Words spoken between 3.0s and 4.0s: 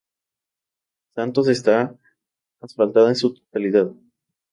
en su totalidad.